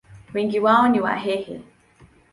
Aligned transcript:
Wengi 0.33 0.59
wao 0.59 0.87
ni 0.87 0.99
Wahehe. 1.01 1.61